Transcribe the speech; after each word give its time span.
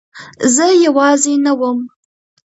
زه 0.55 0.65
یوازې 0.85 1.33
نه 1.45 1.53
وم. 1.59 1.79